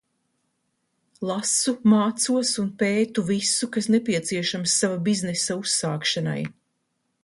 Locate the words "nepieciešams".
3.97-4.77